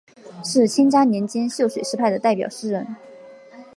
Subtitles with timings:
[0.43, 2.95] 是干嘉年间秀水诗派的代表诗人。